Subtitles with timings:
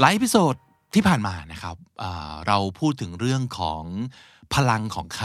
[0.00, 0.54] หลายพิโซด
[0.94, 1.76] ที่ผ่านมานะครับ
[2.48, 3.84] เราพูดถึงเรื่องของ
[4.54, 5.20] พลังของค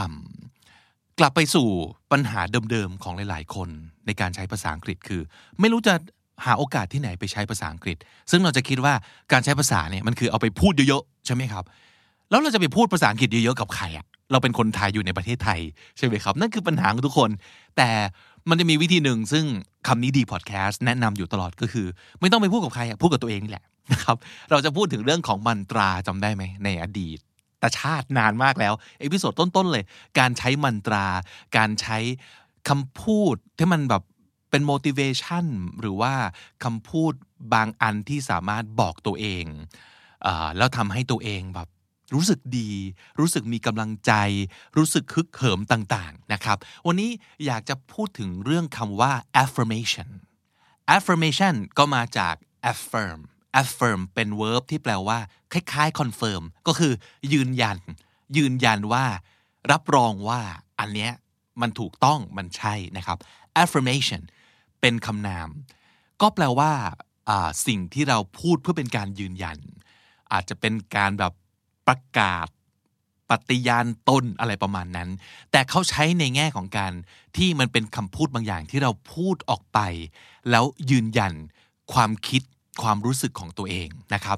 [0.58, 1.70] ำกลับไปสู่
[2.12, 3.70] ปัญหาเดิมๆของหลายๆ คน
[4.05, 5.22] ในการใช้ภาษาอังกฤษคือ
[5.59, 5.94] ไม่รู้จะ
[6.45, 7.98] หาโอกาสที่ไหนไปใช้ภาษาอังกฤษ
[8.32, 8.94] ซึ่งเราจะคิดว่า
[9.32, 11.64] การใช้ภาษาเนี่ยมันคือเอาไปพูดเยอะๆใช่ไหมครับ
[12.30, 15.59] แล้วเราจะไปพูดภาษาอังกฤษเยอะๆกับใครอะเราเป็นคนไทยอยู่ในประเทศไทย
[15.98, 17.30] ใช่ไหมครับ นั่นคือปัญหาของทุกคน
[17.78, 17.90] แต่
[18.49, 19.45] มันจะมีวิธีหนึ่งซึ่ง
[19.88, 21.88] คำนี้ดีพอดแคสต์แนะนำอยู่ตลอดก็คือ
[22.20, 24.17] ไม่ต้องไปพูดกับใครพูดกับตัวเองนี่แหละนะครับ
[24.52, 27.17] เราจะพูดถึงเรื่องของมันตราจำได้ไหมในอดี
[27.61, 29.83] ตชาตินานมากแล้ว episode ต้นๆเลย
[30.20, 31.05] การใช้มันตรา
[31.58, 31.97] การใช้
[32.70, 34.03] คำพูดที่มันแบบ
[34.50, 35.45] เป็น motivation
[35.81, 36.14] หรือว่า
[36.64, 37.14] คำพูด
[37.53, 41.67] บางอันที่สามารถบอกตัวเองแล้วทำให้ตัวเองแบบ
[42.13, 42.71] รู้สึกดี
[43.19, 44.13] รู้สึกมีกำลังใจ
[44.77, 46.57] รู้สึกฮึกเหิมต่างๆนะครับ
[46.88, 47.11] วันนี้
[47.45, 49.11] อยากจะพูดถึงเรื่องคำว่า
[49.43, 50.09] affirmation
[50.95, 52.35] affirmation ก็มาจาก
[52.71, 53.19] affirm
[53.61, 55.19] affirm เป็น verb ที่แปลว่า
[55.52, 56.93] คล้ายๆ confirm ก็คือ
[57.33, 57.77] ยืนยัน
[58.37, 59.05] ยืนยันว่า
[59.71, 60.41] รับรองว่า
[60.80, 61.11] อันเนี้ย
[61.61, 63.17] มันถูกต้องมันใช่นะครับ
[63.61, 64.21] affirmation
[64.81, 65.49] เป็นคำนาม
[66.21, 66.71] ก็แปลว่า
[67.30, 69.57] อ่าสิ่งที่เราพูดเพื่อเป็นการยืนยัน
[70.31, 71.33] อาจจะเป็นการแบบ
[71.90, 72.48] ประกาศ
[73.30, 75.09] ปฏิญาณตนอะไรประมาณนั้น
[75.52, 76.94] แต่เขาใช้ในแง่ของการ
[77.38, 79.80] ที่มันเป็นคำพูดบางอย่างที่เราพูดออกไป
[80.50, 81.34] แล้วยืนยัน
[81.94, 82.42] ความคิด
[82.82, 84.38] ความรู้สึกของตัวเองนะครับ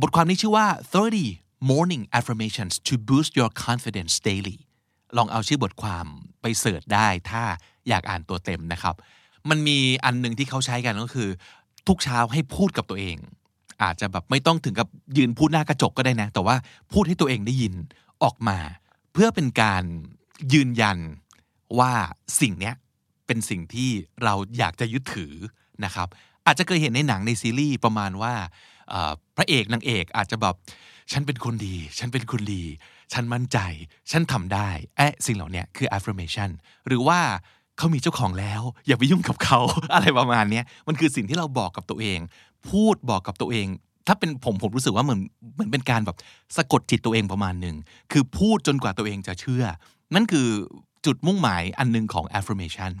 [0.00, 0.66] บทความนี้ชื่อว่า
[1.22, 4.56] 30 morning affirmations to boost your confidence daily
[5.16, 6.06] ลองเอาชื่อบทความ
[6.40, 7.42] ไปเสิร์ชได้ถ้า
[7.88, 8.94] อยากอ่านตัวเต็มนะครับ
[9.50, 11.28] มันมีอันหนึ่งที่เขาใช้กันก็คือ
[11.88, 13.16] ทุกเช้าให้พูดกับตัวเอง
[13.82, 16.56] อาจจะแบบไม่ต้องถึงกับยืนพูดหน้ากระจกก็ได้นะ แต่ว่า
[16.92, 17.74] พูดให้ตัวเองได้ยิน
[18.22, 18.58] ออกมา
[19.12, 19.84] เพื่อเป็นการ
[20.52, 20.98] ยืนยัน
[21.78, 21.92] ว่า
[22.40, 22.74] สิ่งเนี้ย
[23.26, 23.90] เป็นสิ่งที่
[24.24, 25.32] เราอยากจะยึดถือ
[25.84, 26.08] นะครับ
[26.46, 28.34] อาจจะเคยเห็นในหนังในซีรีส์ประมาณว่า
[29.36, 30.54] พระเอกนางเอกอาจจะแบบ
[31.12, 32.64] ฉันเป็นคนดี ฉันเป็นคนดี
[33.12, 33.58] ฉันมั่นใจ
[34.10, 36.50] ฉันทำได้แอะสิ่งเหล่านี้คือ affirmation
[36.86, 37.20] หรือว่า
[37.78, 39.60] เขามีเจ้าของแล้ว อย่าไปยุ่งกับเขา
[39.94, 42.18] อะไรประมาณนี้มันคือสิ่งที่เราบอกกับตัวเอง
[42.70, 43.68] พูดบอกกับตัวเอง
[44.06, 45.20] ถ้าเป็นผมผมรู้สึกว่าเหมือน
[45.54, 46.16] เหมือนเป็นการแบบ
[46.56, 47.76] สะกดจิตตัวเองประมาณหนึ่ง
[48.12, 49.64] คือพูดจนกว่าตัวเองจะเชื่อ
[50.14, 50.48] นั่นคือ
[51.06, 52.92] จุดมุ่งหมายอันหนึงของ affirmation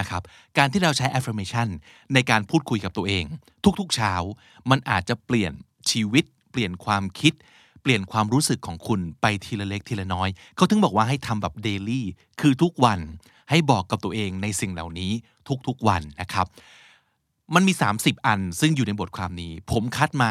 [0.00, 0.22] นะครับ
[0.58, 1.68] การที่เราใช้ affirmation
[2.14, 3.24] ในการพูดคุยกับตัวเอง
[3.80, 4.14] ทุกๆเช้า
[4.70, 5.52] มันอาจจะเปลี่ยน
[5.90, 7.32] ชีวิต เปลี่ยนความคิด
[7.82, 12.02] เปลี่ยนความรู้สึกของคุณไปทีละเล็กทีละน้อย เขาถึงบอกว่าให้ทำแบบ daily
[12.40, 13.00] คือทุกวัน
[13.50, 15.12] ให้บอกกับตัวเองในสิ่งเหล่านี้
[15.66, 16.46] ทุกๆวันนะครับ
[17.54, 20.30] มันมี 30 อัน ซึ่งอยู่ในบทความนี้ ผมคัดมา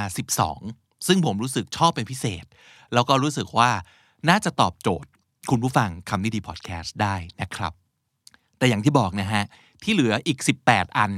[0.56, 2.46] 12 ซึ่งผมรู้สึกชอบเป็นพิเศษ
[2.94, 3.72] แล้วก็รู้สึกว่า
[4.30, 5.10] น่าจะตอบโจทย์
[5.50, 7.74] คุณผู้ฟังคำนี้ดีพอดแคสต์ได้นะครับ
[8.58, 9.44] แต่อย่างที่บอกนะฮะ
[9.84, 11.12] ที่เหลืออีก 18 อัน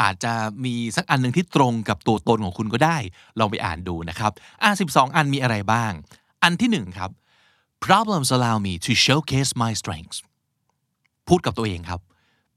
[0.00, 0.32] อาจจะ
[0.64, 2.96] มีสักอันหนึ่งที่ตรงกับตัวตนของคุณก็ได้
[3.38, 5.92] ลองไปอ่านดูนะครับอ่า12 อันมีอะไรบ้าง
[6.42, 7.10] อันที่หนึ่งครับ
[7.86, 10.18] problems allow me to showcase my strengths
[11.28, 12.00] พูดกับตัวเองครับ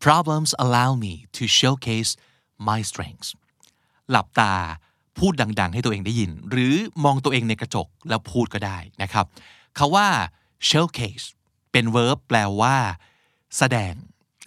[0.05, 2.11] problems allow me to showcase
[2.67, 3.29] my strengths
[4.09, 4.53] หลับตา
[5.17, 9.25] พูดดัง ๆ ให้ตัวเองได้ยิน หรือมองตัวเองในกระจกแล้วพูดก็ได้นะครับ
[9.77, 10.07] คาว่า
[10.69, 11.25] showcase
[11.71, 12.75] เป็น verb แปลว่า
[13.57, 13.93] แสดง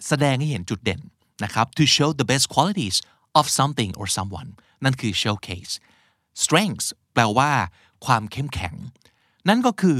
[0.07, 1.01] แสดงให้เห็นจุดเด่น
[1.43, 2.97] นะครับ to show the best qualities
[3.39, 4.49] of something or someone
[4.83, 5.73] นั่นคือ showcase
[6.43, 7.51] strengths แปลว่า
[8.05, 8.75] ความเข้มแข็ง
[9.49, 9.99] นั่นก็คือ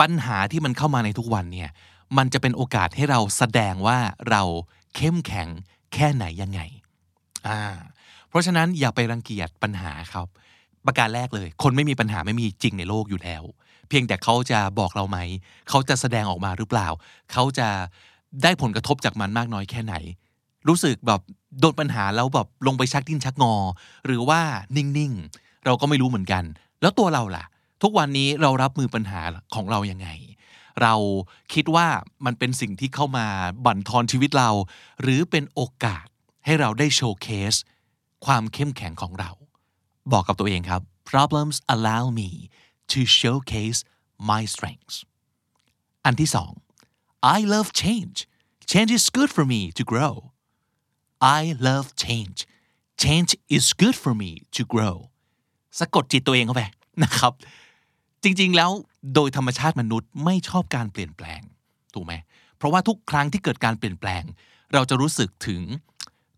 [0.00, 1.70] ปัญหาที่มันเข้ามาในทุกวันเนี่ย
[2.16, 3.98] มันจะเป็นโอกาสให้เราแสดงว่า
[4.30, 4.42] เรา
[4.96, 5.48] เข้มแข็ง
[5.94, 6.60] แค่ไหนยังไง
[7.48, 7.62] อ่า
[8.28, 10.26] เพราะฉะนั้นอย่าไปรังเกียจปัญหาครับ
[10.86, 13.42] ประการแรกเลย คนไม่มีปัญหาไม่มีจริงในโลกอยู่แล้ว
[13.88, 15.18] เพียงแต่เขาจะบอกเราไหม
[15.68, 16.88] เขาจะแสดงออกมาหรือเปล่า
[17.32, 17.68] เขาจะ
[18.42, 19.94] ได้ผลกระทบจากมันมากน้อยแค่ไหน
[20.68, 21.20] รู้สึกแบบ
[21.60, 23.54] โดนปัญหาแล้วแบบลงไปชักดิ้นชักงอ
[24.06, 24.40] หรือว่า
[24.76, 26.44] นิ่งๆ เราก็ไม่รู้เหมือนกัน
[26.82, 27.44] แล้วตัวเราล่ะ
[27.82, 29.20] ทุกวันนี้เรารับมือปัญหา
[29.54, 30.08] ของเรายังไง
[30.82, 30.94] เรา
[31.54, 31.86] คิดว่า
[32.24, 33.26] มันเป็นสิ่งที่เข้ามา
[33.66, 34.50] บั่นทอนชีวิตเรา
[35.02, 36.06] หรือเป็นโอกาส
[36.44, 37.54] ให้เราได้โชว์เคส
[38.24, 39.30] ความเข้มแข็งของเรา
[40.12, 42.30] บอกกับตัวเองครับ problems allow me
[42.92, 43.78] to showcase
[44.30, 44.96] my strengths
[46.04, 46.52] อันที่สอง
[47.36, 48.18] I love change
[48.72, 50.14] change is good for me to grow
[51.38, 52.38] I love change
[53.04, 54.96] change is good for me to grow
[55.78, 56.62] สะกดจิตตัวเองเข้าไป
[57.02, 57.32] นะครับ
[58.22, 58.70] จริงๆแล้ว
[59.14, 61.40] โดยธรรมชาติมนุษย์ไม่ชอบการเปลี่ยนแปลง
[61.94, 62.12] ถูกไหม
[62.56, 64.22] เพราะว่าทุกครั้งที่เกิดการเปลี่ยนแปลง
[64.74, 65.62] เราจะรู้สึกถึง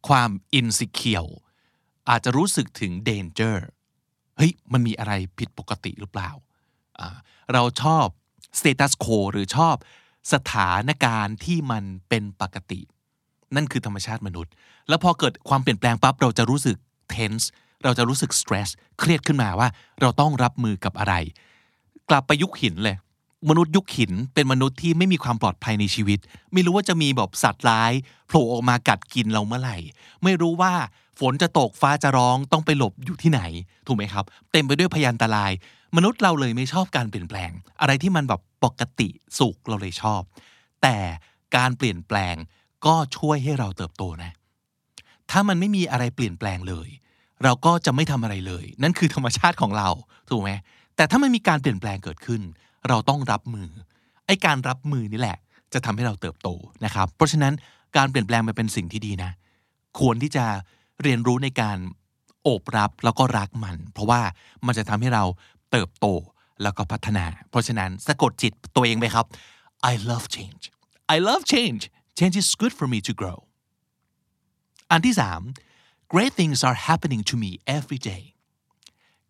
[0.08, 1.32] ความ insecure
[2.08, 3.56] อาจจะรู้สึกถึง danger
[4.36, 6.30] เฮ้ยมันมีอะไรผิดปกติหรือเปล่า
[7.52, 8.06] เราชอบ
[8.58, 9.76] status quo หรือชอบ
[10.32, 12.80] สถานการณ์ที่มันเป็นปกติ
[13.56, 14.52] นั่นคือธรรมชาติมนุษย์
[14.88, 16.76] แล้วพอเกิดความเปลี่ยนแปลงปั๊บเราจะรู้สึก
[17.14, 17.44] tense
[17.84, 18.68] เราจะรู้สึก stress
[18.98, 19.68] เครียดขึ้นมาว่า
[20.00, 21.14] เราต้องรับมือกับอะไร
[22.10, 22.96] กลับไปยุคหินเลย
[23.48, 26.18] มนุษย์ยุคหินเป็นมนุษย์ที่ไม่มีความปลอดภัยในชีวิต
[26.52, 27.92] ไม่รู้ว่าจะมีแบบสัตว์ร้าย
[28.26, 29.76] โผล่ออกมากัดกินเราเมื่อไหร่
[30.24, 30.72] ไม่รู้ว่า
[31.18, 33.40] ฝนจะตกฟ้าจะร้องต้องไปหลบอยู่ที่ไหน
[33.86, 35.52] ถูกไหมครับ เต็มไปด้วยพยันตราย
[35.96, 37.50] มนุษย์เราเลยไม่ชอบการเปลี่ยนแปลง
[37.80, 39.08] อะไรที่มันแบบปกติ
[39.38, 40.22] สุขเราเลยชอบ
[40.82, 40.96] แต่
[41.56, 42.34] การเปลี่ยนแปลง
[42.86, 44.32] ก็ช่วยให้เราเติบโตนะ
[45.30, 46.88] ถ้ามันไม่มีอะไรเปลี่ยนแปลงเลย
[47.44, 49.88] เราก็จะไม่ทำอะไรเลย นั่นคือธรรมชาติของเรา
[50.30, 50.50] ถูกไหม
[50.96, 52.42] แต่ถ้ามันมีการเปลี่ยนแปลงเกิดขึ้น
[52.88, 53.68] เราต้องรับมือ
[54.26, 55.38] ไอ้การรับมือนี่แหละ
[55.72, 56.48] จะทำให้เราเติบโต
[56.84, 57.52] นะครับ เพราะฉะนั้น
[57.96, 59.30] การเปลี่ยนแปลงมันเป็นสิ่งที่ดีนะ
[59.98, 60.44] ควรที่จะ
[61.02, 61.78] เรียนรู้ในการ
[62.42, 64.20] โอบรับแล้วก็รักมัน เพราะว่า
[64.66, 65.24] มันจะทำให้เรา
[65.70, 66.06] เติบโต
[66.62, 69.26] แล้วก็พัฒนา เพราะฉะนั้นสะกดจิตตัวเองไปครับ
[69.90, 70.62] I love change
[71.14, 71.82] I love change
[72.18, 73.38] change is good for me to grow
[74.90, 75.40] อันที่สาม
[76.12, 78.22] great things are happening to me every day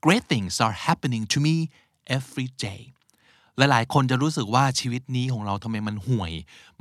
[0.05, 1.57] great things are happening to me
[2.19, 2.81] every day
[3.57, 6.33] หลายๆ คนจะรู้สึกว่าชีวิตนี้ของเราทำไมมันห่วย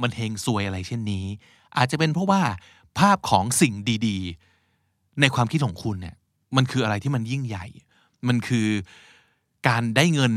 [0.01, 1.25] มันเฮงซวยอะไรเช่นนี้
[1.77, 2.41] อาจจะเป็นเพราะว่า
[2.99, 3.73] ภาพของสิ่ง
[4.07, 6.15] ดีๆ ในความคิดของคุณเนี่ย
[6.55, 7.65] มันคืออะไรที่มันยิ่งใหญ่
[8.27, 8.67] มันคือ
[9.67, 10.33] การได้เงิน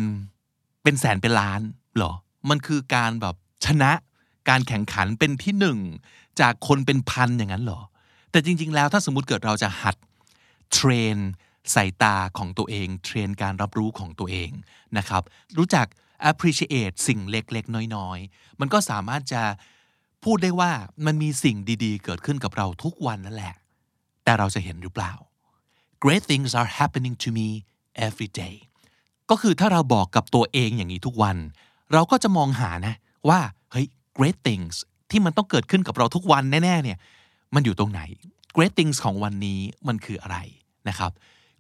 [0.82, 1.60] เป็นแสนเป็นล้าน
[1.96, 2.12] เหรอ
[2.50, 3.34] มันคือการแบบ
[3.66, 3.92] ชนะ
[4.48, 5.78] การแข่งขันเป็นที่หนึ่ง
[6.40, 7.80] จากคนเป็นพันอย่างนั้นเหรอ
[8.30, 9.96] แต่จริง ๆ แล้วถ้าสมมติเกิดเราจะหัด
[10.72, 11.16] เทรน
[11.74, 14.50] สายตาของตัวเอง เทรนการรับรู้ของตัวเอง
[14.98, 15.22] นะครับ
[15.58, 15.86] รู้จัก
[16.30, 19.42] appreciate สิ่งเล็กๆ น้อยๆ มันก็สามารถจะ
[20.24, 20.70] พูดได้ว่า
[21.06, 23.54] มันมีสิ่งดีๆ เกิดขึ้นกับเราทุกวันนั่นแหละ
[24.24, 25.12] แต่เราจะเห็นหรือเปล่า
[26.04, 27.48] great things are happening to me
[28.06, 28.54] every day
[29.30, 31.36] ก็คือถ้าเราบอกกับตัวเองอย่างนี้ทุกวัน
[31.92, 32.94] เราก็จะมองหานะ
[33.28, 33.40] ว่า
[33.72, 33.86] เฮ้ย
[34.18, 34.74] great things
[35.10, 36.98] ที่มันต้องเกิดขึ้นกับเราทุกวันแน่ๆเนี่ย
[37.54, 38.00] มันอยู่ตรงไหน
[38.56, 40.38] great things ของวันนี้มันคืออะไร
[40.88, 41.10] นะครับ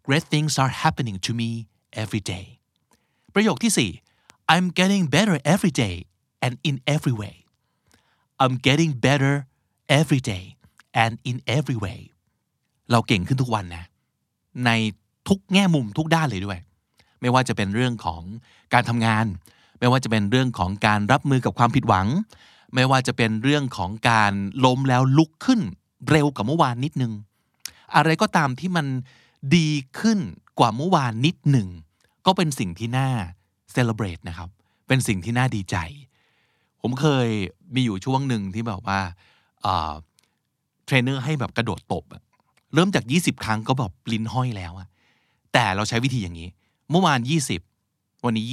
[0.06, 1.50] great things are happening to me
[2.02, 2.46] every day
[3.34, 4.01] ประโยคที่4
[4.52, 5.96] I'm getting better every day
[6.44, 7.34] and in every way
[8.42, 9.34] I'm getting better
[10.00, 10.44] every day
[11.02, 12.00] and in every way
[12.90, 13.84] เราเก่งขึ้นทุกวันนะ
[14.66, 14.70] ใน
[15.28, 16.58] ทุกแง่มุมทุกด้านเลยด้วย
[17.20, 18.22] ไม่ว่าจะเป็นเรื่องของ
[18.72, 19.26] การทำงาน
[19.78, 22.06] ไม่ว่าจะเป็นเรื่องของการรับมือกับความผิดหวัง
[22.74, 24.32] ไม่ว่าจะเป็นเรื่องของการ
[24.64, 25.60] ล้มแล้วลุกขึ้น
[26.10, 27.12] เร็วกว่าเมื่อวานนิดนึง
[27.96, 28.86] อะไรก็ตามที่มัน
[29.56, 29.68] ดี
[29.98, 30.18] ขึ้น
[30.58, 31.68] กว่าเมื่อวานนิดหนึ่ง
[32.26, 33.10] ก็เป็นสิ่งที่น่า
[33.72, 34.48] celebrate นะครับ
[34.86, 35.76] เป็นสิ่งที่น่าดีใจ
[36.80, 37.28] ผมเคย
[37.74, 39.00] มีอยู่ช่วงหนึ่งที่แบบว่า
[39.62, 42.04] เทรนเนอร์ให้แบบกระโดดตบ
[42.74, 44.88] เริ่มจาก 20 ครั้งก็แบบลิ้นห้อยแล้วอะ
[45.52, 46.48] แต่เราใช้วิธีอย่างนี้
[46.90, 47.20] เมื่อวาน
[47.72, 48.46] 20 วันนี้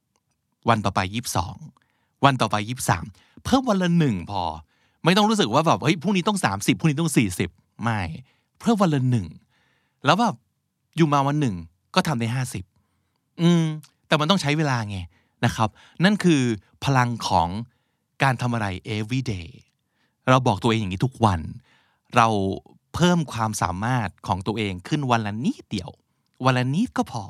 [0.00, 1.00] 21 วันต่อไป
[1.62, 2.56] 22 วันต่อไป
[3.02, 4.42] 23 เพิ่มวันละหนึ่งพอ
[5.04, 7.12] ไม่ต้องรู้สึกว่าแบบเฮ้ยพรุ่งนี้ต้อง 30พรุ่งนี้ต้อง
[7.46, 8.00] 40 ไม่
[8.60, 9.26] เพิ่มวันละหนึ่ง
[10.04, 10.34] แล้วแบบ
[10.96, 11.54] อยู่มาวันหนึ่ง
[11.94, 12.26] ก็ทำได้
[12.84, 13.64] 50 อืม
[14.06, 14.98] แต่มันต้องใช้เวลาไง
[15.44, 15.68] นะครับ
[16.04, 16.42] นั่นคือ
[16.84, 17.48] พลังของ
[18.22, 19.48] การทำอะไร every day
[20.28, 21.40] เราบอกตัวเองอย่างนี้ทุกวัน
[22.16, 22.28] เรา
[22.94, 25.90] เพิ่มความสามารถของตัวเองขึ้นวันละนิดเดียว
[26.44, 27.24] วันละนิดก็พอ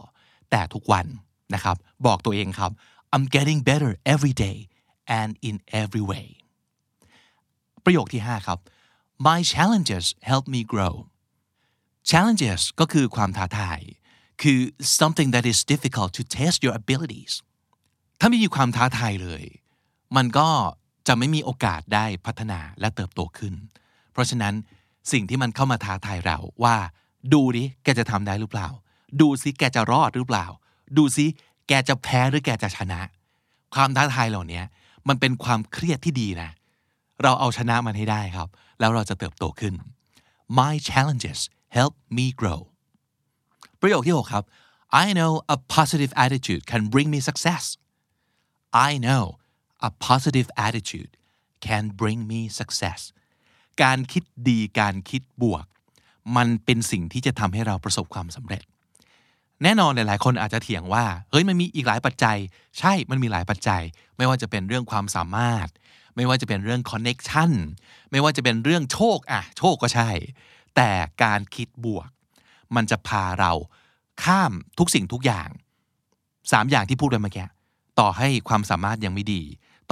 [0.51, 1.07] แต่ทุกวัน
[1.55, 1.77] นะครับ
[2.07, 2.71] บอกตัวเองครับ
[3.15, 4.59] I'm getting better every day
[5.19, 6.27] and in every way
[7.85, 8.59] ประโยคที่ 5 ครับ
[9.27, 10.95] My challenges help me grow
[12.11, 13.81] challenges ก็คือความท้าทาย
[14.43, 14.61] คือ
[15.01, 17.33] something that is difficult to test your abilities
[18.21, 19.45] ถ้าไม่มีความท้าทายเลย
[20.17, 20.49] มันก็
[21.09, 23.55] จะไม่มีโอกาสได้พัฒนาและเติบโตขึ้น
[24.13, 24.55] เพราะฉะนั้น
[25.13, 26.77] สิ่งที่มันเข้ามาท้าทายเราว่า
[27.33, 28.69] ดูดิแกจะทำได้หรือเปล่า
[29.21, 30.47] ดูซิแกจะรอดหรือเปล่า
[30.97, 31.27] ดูซิ
[31.69, 33.01] แกจะแพ้หรือแกจะชนะ
[33.75, 34.63] ความท้าทายเหล่านี้
[35.09, 36.51] มันเป็นความเครียดที่ดีนะ
[37.23, 38.49] เราเอาชนะมันให้ได้ครับ
[38.81, 39.75] แล้วเราจะเติบโตขึ้น
[40.59, 41.41] My challenges
[41.77, 42.61] help me grow
[43.85, 44.45] ประโยคที่6ครับ
[45.05, 47.65] I know a positive attitude can bring me success
[48.89, 49.25] I know
[49.89, 51.13] a positive attitude
[51.67, 53.01] can bring me success
[53.83, 55.65] การคิดดีการคิดบวก
[56.37, 58.63] มันเป็นสิ่งที่จะทำให้เราประสบความสำเร็จ
[59.63, 62.39] แน่นอนหลาย ๆ คนอาจจะเถียงว่า เฮ้ยมันมีอีกหลายปัจจัย
[62.79, 63.83] ใช่มันมีหลายปัจจัย
[64.17, 65.69] ไม่ว่าจะเป็นเรื่องความสามารถ
[66.17, 67.51] ไม่ว่าจะเป็นเรื่อง connection
[68.11, 70.11] ไม่ว่าจะเป็นเรื่องโชคอะโชคก็ใช่
[70.77, 70.91] แต่
[71.23, 72.09] การคิดบวก
[72.77, 73.53] มันจะพาเรา
[74.25, 75.49] ข้ามทุกสิ่งทุกอย่าง
[76.53, 77.47] สามอย่างที่พูดไปเมื่อกี้
[78.01, 79.43] ต่อให้ความสามารถยังไม่ดี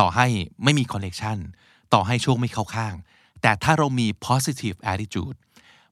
[0.01, 0.27] ต่อให้
[0.65, 1.39] ไม่มีคอนเน c ชัน
[1.95, 2.95] ต่อให้ช่วงไม่เข้าข้าง
[3.43, 5.37] แต่ถ้าเรามี positive attitude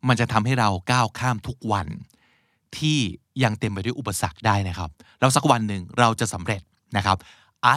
[0.08, 1.88] มันจะทำให้เราก้าวข้ามทุกวัน
[2.78, 2.98] ที่
[3.42, 6.62] ยังเต็มไปด้วยอุปสรรคได้นะครับแล้วสักวันหนึ่งเราจะสำเร็จ
[6.96, 7.18] นะครับ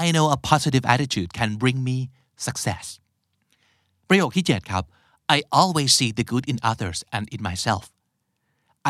[0.01, 1.97] I know a positive attitude can bring me
[2.45, 2.85] success
[4.07, 4.83] ประโยคที่ 7 ครับ
[5.35, 7.83] I always see the good in others and in myself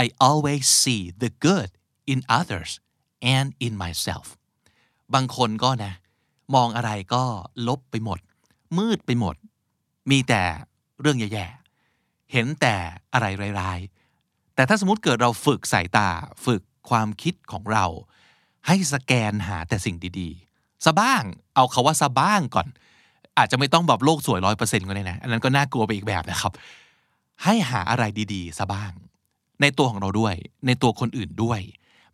[0.02, 1.70] I always see the good
[2.12, 2.72] in others
[3.36, 4.28] and in myself
[5.14, 5.94] บางคนก็นะ
[6.56, 7.24] มองอะไรก็
[7.68, 8.20] ลบไปหมด
[8.78, 9.36] มืดไปหมด
[10.12, 10.44] มีแต่
[11.02, 12.76] เรื่องแย่ๆ เห็นแต่
[13.14, 13.26] อะไร
[13.60, 16.10] ร้ายๆ แต่ถ้าสมมติเกิดเราฝึกสายตา
[16.46, 17.86] ฝึกความคิดของเรา
[18.68, 21.24] ให้สแกนหาแต่สิ่งดีๆสบ้าง
[21.56, 22.68] เอาคาว่าสบ้างก่อน
[23.38, 26.54] อาจจะไม่ต้องแบบโลกสวยร้อยเปอร์เซ็นต์ก็ได้นะ อันนั้นก็น่ากลัวไปอีกแบบนะครับ
[27.44, 28.92] ให้หาอะไรดีๆสบ้าง
[29.64, 30.36] ในตัวของเราด้วย
[30.68, 31.60] ในตัวคนอื่นด้วย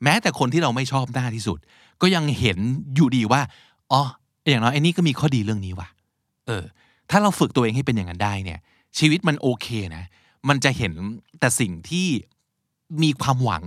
[0.04, 1.60] แม้แต่คนที่เราไม่ชอบหน้าที่สุด
[2.02, 2.58] ก็ยังเห็น
[2.96, 3.42] อยู่ดีว่า
[3.92, 4.02] อ๋อ
[4.50, 5.90] อย่างน้อยไอ้นี่ก็มีข้อดีเรื่องนี้ว่ะ
[6.48, 6.64] เออ
[7.10, 8.60] ถ้าเราฝึกตัวเองให้เป็นอย่างนั้นได้เนี่ย
[8.98, 10.04] ชีวิตมันโอเคนะ
[10.50, 10.94] มันจะเห็น
[11.40, 12.08] แต่สิ่งที่
[13.04, 13.64] มีความหวัง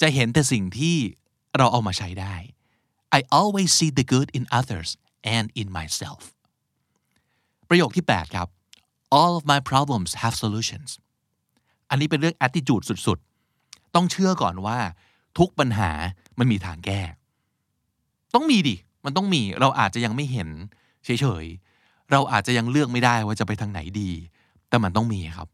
[0.00, 0.96] จะเห็นแต่สิ่งที่
[1.58, 2.34] เราเอามาใช้ได้
[3.18, 4.88] I always see the good in others
[5.36, 6.22] and in myself
[7.68, 8.48] ประโยคที่ 8 ครับ
[9.20, 10.90] all of my problems have solutions
[11.92, 14.78] อันนี้เป็นเรื่อง attitude สุดๆ ต้องเชื่อก่อนว่า
[15.38, 15.90] ทุกปัญหา
[16.38, 17.02] มันมีทางแก้
[18.34, 20.48] ต้องมีดิ มันต้องมี เราอาจจะยังไม่เห็น
[21.04, 24.10] เฉยๆ เราอาจจะยังเลือกไม่ได้ว่าจะไปทางไหนดี
[24.68, 25.48] แต่มันต้องมีครับ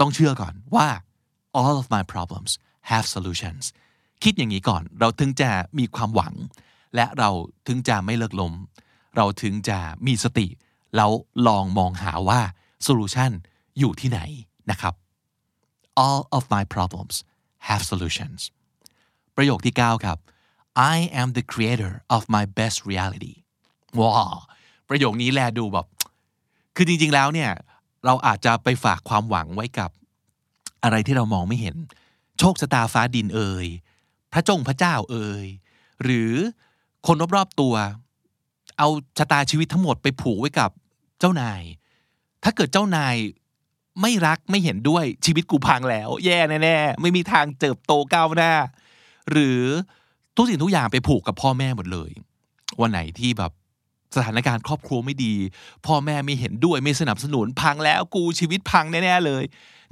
[0.00, 0.86] ต้องเชื่อก่อนว่า
[1.60, 2.52] all of my problems
[2.90, 3.64] have solutions
[4.22, 6.34] คิดอย่างนี้ก่อน เราถึงจะมีความหวัง
[6.94, 7.30] และเรา
[7.66, 8.52] ถึงจะไม่เลิกล้ม
[9.16, 10.46] เราถึงจะมีสติ
[10.96, 11.10] แล้ว
[11.46, 12.40] ลองมองหาว่า
[12.86, 13.32] solution
[13.78, 14.20] อยู่ที่ไหน
[14.70, 14.94] นะครับ
[16.04, 17.14] all of my problems
[17.68, 18.40] have solutions
[19.36, 20.18] ประโยคที่ 9 ครับ
[20.94, 23.34] I am the creator of my best reality
[23.98, 24.36] ว้าว
[24.88, 25.86] ประโยคนี้แลดูแบบ
[26.76, 27.50] คือจริง ๆ แล้วเนี่ย
[28.04, 29.90] เราอาจจะไปฝากความหวังไว้กับ
[30.82, 31.76] อะไรที่เรามองไม่เห็น
[32.38, 33.66] โชคชะตาฟ้าดินเอ่ย
[34.32, 35.46] พระจงพระเจ้าเอ่ย
[36.02, 36.32] หรือ
[37.06, 37.74] คนรอบๆตัว
[38.78, 40.70] เอาชะตาชีวิตทั้งหมดไปผูกไว้กับ
[41.18, 41.62] เจ้านาย
[42.42, 43.14] ถ้าเกิดเจ้านาย
[44.00, 48.52] ไม่รักไม่เห็นด้วยชีวิตกูพังแล้ว แย่แน่ๆไม่มีทางเติบโตก้าวหน้า
[49.30, 49.60] หรือ
[50.36, 52.10] ทุกสิ่งทุกอย่างไปผูกกับพ่อแม่หมดเลย
[52.80, 53.52] วันไหนที่แบบ
[54.16, 55.34] สถานการณ์ครอบครัวไม่ดี
[55.86, 59.44] พ่อแม่ไม่เห็นด้วยไม่สนับสนุนพังแล้วกูชีวิตพังแน่ๆเลย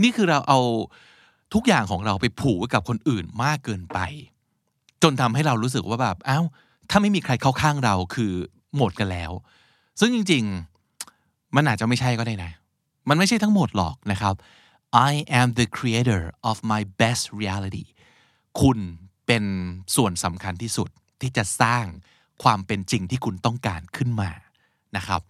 [0.02, 0.60] นี่คือเราเอา
[1.54, 3.98] ทุกอย่างของเราไปผูกไว้กับคนอื่นมากเกินไป
[5.02, 6.44] จนทำให้เรารู้สึกว่าแบบอ้าว
[6.90, 8.32] ถ้าไม่มีใครเข้าข้างเราคือ
[8.76, 9.32] หมดกันแล้ว
[10.00, 10.44] ซึ่งจริง
[11.00, 12.50] ๆ มันอาจจะไม่ใช่ก็ได้นะ
[13.08, 14.34] มันไม่ใช่ทั้งหมดหรอกนะครับ
[15.10, 17.86] I am the creator of my best reality
[18.60, 18.78] คุณ
[19.26, 19.44] เป็น
[19.96, 20.88] ส่วนสำคัญที่สุด
[21.20, 21.84] ที่จะสร้าง
[22.42, 24.30] ความเป็นจริงที่คุณต้องการขึ้นมา
[24.96, 25.20] นะครับ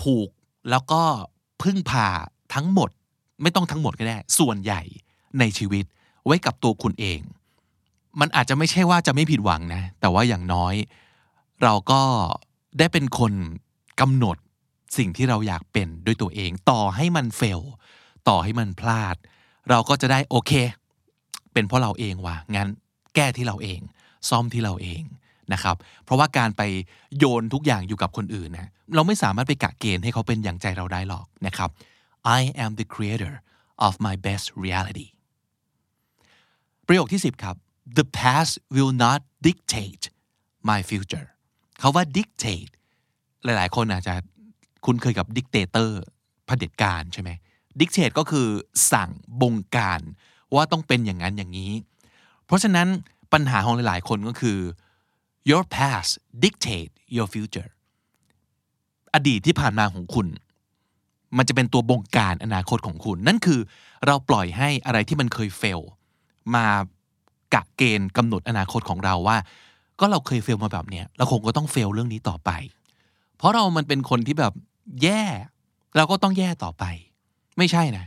[0.00, 0.28] ผูก
[0.70, 1.02] แล้วก็
[1.62, 2.06] พึ่งพา
[2.54, 2.90] ทั้งหมด
[3.42, 4.82] ไม่ต้องทั้งหมดก็ได้ ส่วนใหญ่
[5.38, 5.84] ในชีวิต
[6.24, 7.20] ไว้กับตัวคุณเอง
[8.20, 10.74] มันอาจจะไม่ใช่ว่าจะไม่ผิดหวังนะ แต่ว่าอย่างน้อย
[11.62, 12.02] เราก็
[12.78, 13.32] ได้เป็นคน
[14.00, 14.36] กำหนด
[14.96, 17.60] สิ่งที่เราอยากเป็นด้วยตัวเอง ต่อให้มันเฟล
[18.28, 19.16] ต่อให้มันพลาด
[19.70, 20.52] เราก็จะได้โอเค
[21.52, 22.68] เป็นเพราะเราเองว่ะงั้น
[23.14, 23.80] แก้ที่เราเอง
[24.28, 25.02] ซ่อมที่เราเอง
[25.52, 26.62] นะครับ เพราะว่าการไป
[27.18, 31.70] โยนทุกอย่างอยู่กับคนอื่นนะเราไม่สามารถไปกะเกณฑ์ให้เขาเป็นอย่างใจเราได้หรอกนะครับ
[32.38, 33.34] I am the creator
[33.86, 35.08] of my best reality
[36.86, 37.56] ประโยคที่ 10 ครับ
[37.98, 40.04] the past will not dictate
[40.70, 41.26] my future
[41.80, 42.72] เขาว่า dictate
[43.44, 44.14] หลาย ๆ คนอาจจะ
[44.84, 45.90] คุ้นเคยกับ dictator
[46.46, 47.30] เผด็จการใช่ไหม
[47.80, 48.46] dictate ก็คือ
[48.92, 49.10] สั่ง
[49.40, 50.00] บงการ
[50.54, 51.72] ว่าต้องเป็นอย่างนั้นอย่างนี้
[52.46, 52.88] เพราะฉะนั้น
[53.32, 54.58] ปัญหาของหลาย ๆ คนก็คือ
[55.50, 56.10] your past
[56.44, 57.70] dictate your future
[59.14, 60.26] อดีตที่ผ่านมาของคุณ
[61.36, 63.60] มันจะเป็นตัวบงการอนาคตของคุณ นั่นคือ
[64.06, 65.80] เราปล่อยให้อะไรที่มันเคยเฟล
[66.54, 66.66] มา
[67.54, 69.36] กะเกณฑ์กำหนดอนาคตของเราว่า
[70.00, 72.50] ก็เราเคยเฟลมาแบบเนี้ยเราคงก็ต้องเฟลเรื่องนี้ต่อไป
[73.36, 74.52] เพราะเรามันเป็นคนที่แบบ
[75.02, 75.24] แย่
[75.96, 76.84] เราก็ต้องแย่ต่อไป
[77.58, 78.06] ไม่ใช่นะ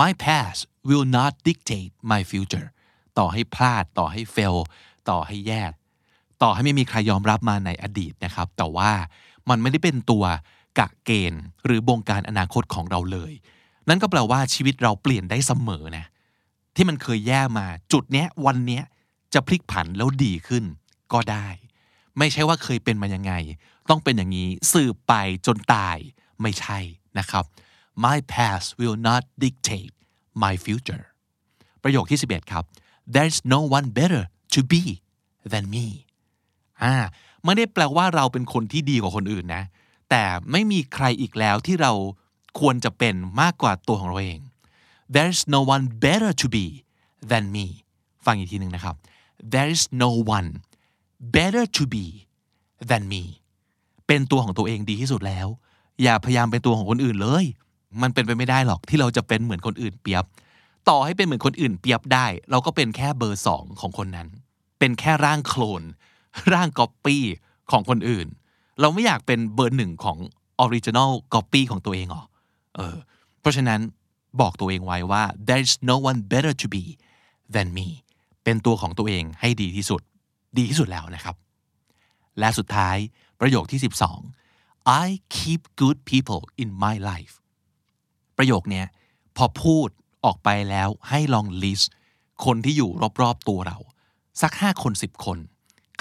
[0.00, 2.68] my past will not dictate my future
[3.18, 4.56] ต่อให้พลาดต่อให้เฟล
[5.10, 5.62] ต่อให้แย่
[6.42, 8.90] ต่อให้ไม่มีใครยอมรับมาในอดีตนะครับ แต่ว่า
[9.48, 10.24] มันไม่ได้เป็นตัว
[10.78, 13.32] กะเกณฑ์หรือบงการอนาคตของเราเลย
[13.88, 16.06] นั่นก็แปลว่าชีวิตเราเปลี่ยนได้เสมอนะ
[16.74, 18.84] ที่มันเคยแย่มาจุดเนี้ยวันเนี้ย
[19.34, 20.64] จะพลิกผันแล้วดีขึ้น
[21.12, 21.48] ก็ได้
[22.18, 23.32] ไม่ใช่ว่าเคยเป็นมายังไง
[23.88, 25.12] ต้องเป็นอย่างนี้สืบไป
[25.46, 25.96] จนตาย
[26.40, 26.78] ไม่ใช่
[27.18, 27.44] นะครับ
[28.04, 29.92] my past will not dictate
[30.42, 31.04] my future
[31.82, 32.64] ประโยคที่ 11 ครับ
[33.14, 34.22] there's no one better
[34.54, 34.82] to be
[35.52, 35.86] than me
[36.82, 36.94] อ่า
[37.44, 39.64] ไม่ได้แปลว่าเราเป็นคนที่ดีกว่าคนอื่นนะ
[40.10, 41.92] แต่ไม่มีใครอีกแล้วที่เรา
[42.60, 44.40] ควรจะเป็นมากกว่าตัวของเราเอง
[45.14, 46.66] there's no one better to be
[47.30, 47.66] than me
[48.24, 48.96] ฟังอีกทีหนึ่งนะครับ
[49.54, 50.48] there's no one
[51.36, 52.06] better to be
[52.90, 53.22] than me
[54.08, 55.48] เป็นตัวของตัวเองดีที่สุดแล้ว
[56.02, 57.44] อย่าพยายามเป็นตัวของคนอื่นเลย
[58.02, 60.24] มันเป็นไปไม่ได้หรอกที่เราจะเป็นเหมือนคนอื่นเป๊ะ
[60.88, 64.28] ต่อให้เป็นเหมือนคนอื่นเป๊ะได้ เราก็เป็นแค่เบอร์สองของคนนั้น
[64.78, 65.82] เป็นแค่ร่างโคลน
[66.52, 67.24] ร่างก๊อปปี้
[67.70, 68.26] ของคนอื่น
[68.80, 70.18] เราไม่อยากเป็นเบอร์หนึ่งของ
[70.58, 72.24] original copy ของตัวเองหรอ
[72.76, 72.96] เออ
[73.40, 73.80] เพราะฉะนั้น
[74.40, 76.84] บอกตัวเองไว้ว่า there's no one better to be
[77.54, 77.86] than me
[78.44, 80.00] เป็นตัวของตัวเองให้ดีที่สุด
[80.58, 81.34] ดีที่สุดแล้วนะครับ
[82.38, 82.96] และสุดท้าย
[83.40, 83.80] ประโยคที่
[84.36, 87.34] 12 I keep good people in my life
[88.38, 88.86] ประโยคเนี้ย
[89.36, 89.88] พอพูด
[90.24, 91.86] ออกไปแล้วให้ลอง list
[92.44, 92.90] คนที่อยู่
[93.22, 93.78] รอบๆตัวเรา
[94.42, 95.38] สัก 5 คน 10 คน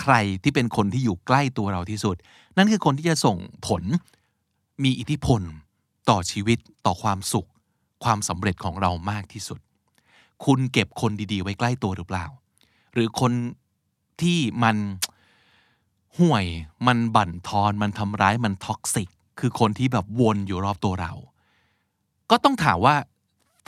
[0.01, 0.13] ใคร
[0.43, 2.15] ที่เป็นคนที่อยู่ใกล้ตัวเราที่สุด
[2.57, 3.83] นั่นคือคนที่จะส่งผล
[4.83, 5.41] มีอิทธิพล
[6.09, 7.49] ต่อชีวิตต่อความสุข
[8.03, 9.59] ความสำเร็จของเรามากที่สุด
[10.45, 12.25] คุณเก็บคนดีๆ ไว้ใกล้ตัวหรือเปล่า
[12.93, 13.31] หรือคน
[14.21, 14.75] ที่มัน
[16.19, 16.45] ห่วย
[16.87, 19.09] มันบั่นทอน มันทำร้าย มันท็อกซิก
[19.39, 21.13] คือคนที่แบบวนอยู่รอบตัวเรา
[22.29, 22.95] ก็ต้องถามว่า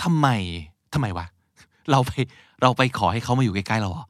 [0.04, 0.28] ทำไม
[0.94, 1.26] ทำไมวะ
[1.92, 2.12] เราไป
[2.62, 4.06] เราไปขอให้เขามาอยู่ใกล้ๆเราเหรอ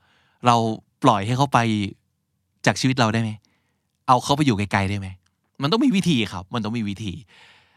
[0.45, 0.55] เรา
[1.03, 1.59] ปล่อยให้เขาไป
[2.65, 3.31] จากชีวิตเราได้ไหม
[4.07, 5.07] เอาเขาไปอยู่ไกลๆได้ไหม
[5.61, 7.13] มันต้องมีวิธีครับ มันต้องมีวิธี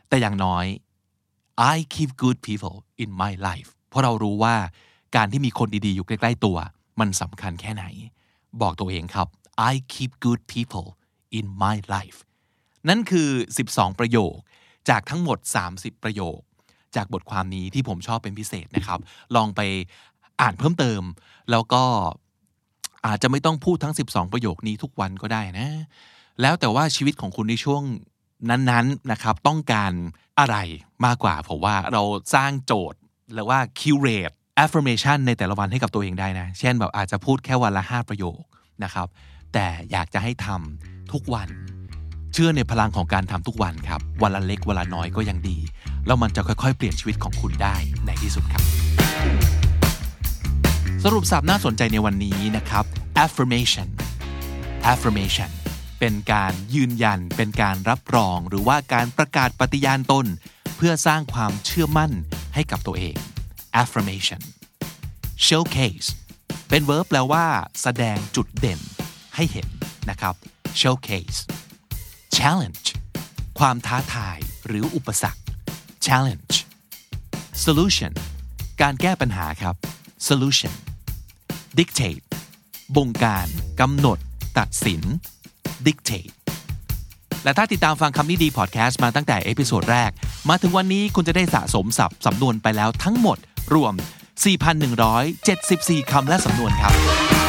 [0.08, 0.66] แต่อย่างน้อย
[1.74, 4.54] I keep good people in my life เพราะเรารู้ว่า
[5.16, 6.56] การที่มีคนดีๆ อยู่ใกล้ ๆ ตัว
[7.00, 7.84] มันสำคัญแค่ไหน
[8.62, 9.28] บอกตัวเองครับ
[9.70, 10.86] I keep good people
[11.38, 12.18] in my life
[12.88, 13.28] นั่นคือ
[13.66, 14.34] 12 ประโยค
[14.88, 15.38] จากทั้งหมด
[15.72, 16.38] 30 ประโยค
[16.96, 19.00] จากบทความนี้ที่ผมชอบเป็นพิเศษนะครับ
[19.36, 19.60] ลองไป
[20.40, 21.02] อ่านเพิ่มเติม
[21.50, 21.82] แล้วก็
[23.06, 25.68] อาจจะไม่ต้องพูดทั้ง 12 ประโยคนี้ทุกวันก็ได้นะ
[26.40, 27.82] แล้วแต่ว่าชีวิตของคุณในช่วง
[28.50, 29.92] นั้นๆนะครับ ต้องการ
[30.38, 30.56] อะไร
[31.04, 32.02] มากกว่าผมว่าเรา
[32.34, 32.98] สร้างโจทย์
[33.34, 38.40] หรือว่า curate affirmation ในแต่ละวันให้กับตัวเองได้นะ เช่นแบบอาจจะพูดแค่วันละ 5 ประโยค
[38.84, 39.08] นะครับ
[39.54, 41.48] แต่อยากจะให้ทำทุกวัน
[42.32, 45.58] เชื่อในพลังของการทำทุกวันครับ วันละเล็กวันละน้อยก็ยังดี
[46.06, 48.62] แล้วมันจะค่อยๆ เปลี่ยนชีวิตของคุณได้ในที่สุดครับ
[51.04, 52.84] สรุปสับน่าสนใจในวันนี้นะครับ
[53.24, 53.88] affirmation
[54.92, 55.50] affirmation
[56.00, 60.26] เป็นการยืนยัน เป็นการรับรอง หรือว่าการประกาศปฏิญาณตน
[60.76, 62.12] เพื่อสร้างความเชื่อมั่น
[62.54, 63.16] ให้กับตัวเอง
[63.82, 64.42] affirmation
[65.46, 66.08] showcase
[66.68, 67.44] เป็น verb แปลว่า
[67.82, 68.80] แสดงจุดเด่น
[69.36, 69.68] ให้เห็น
[70.10, 70.34] นะครับ
[70.80, 71.38] showcase
[72.36, 72.86] challenge
[73.58, 75.42] ความท้าทายหรืออุปสรรค
[76.06, 76.54] challenge
[77.64, 78.12] solution
[78.82, 79.74] การแก้ปัญหาครับ
[80.28, 80.74] solution
[81.78, 82.24] dictate
[82.96, 83.48] บงการ
[83.80, 84.18] กำหนด
[84.58, 85.02] ตัดสิน
[85.86, 86.34] dictate
[87.44, 90.10] และถ้าติดตามฟังคำนี้ดีพอดแคสต์มาตั้งแต่ episode แรก
[90.48, 93.38] มาถึงวันนี้คุณจะได้สะสมศัพท์สำนวนไปแล้วทั้งหมด
[93.74, 93.94] รวม
[94.82, 97.41] 4,174 คำและสำนวนครับ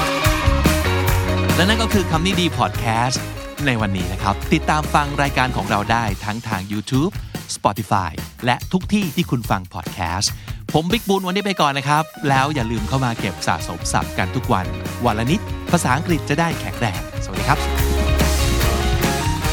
[1.55, 3.21] และนั่นก็คือคำนี้ดีพอดแคสต์
[3.65, 7.11] ในวันนี้นะครับ ติดตามฟังรายการของเราได้ทั้งทาง YouTube
[7.55, 8.11] Spotify
[8.45, 10.31] และทุกที่ที่คุณฟังพอดแคสต์
[10.73, 14.65] ผมบิ๊กบุญวันนี้ไปก่อนนะครับ แล้วอย่าลืมเข้ามาเก็บสะสมศัพท์กันทุกวัน
[15.05, 15.39] วันละนิด
[15.71, 17.59] ภาษาอังกฤษจะได้แข็งแรง สวัสดีครับ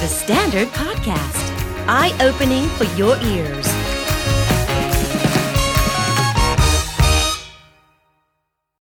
[0.03, 1.45] The Standard Podcast,
[1.99, 3.80] eye opening for your ears.